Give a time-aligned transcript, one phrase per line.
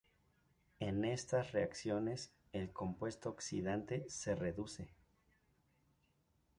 [0.79, 4.89] En estas reacciones, el compuesto oxidante se reduce.